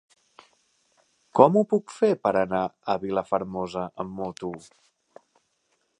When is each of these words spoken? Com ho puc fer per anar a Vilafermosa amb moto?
Com 1.39 1.59
ho 1.59 1.63
puc 1.73 1.93
fer 1.97 2.09
per 2.27 2.33
anar 2.41 2.63
a 2.95 2.97
Vilafermosa 3.05 3.87
amb 4.05 4.19
moto? 4.23 4.55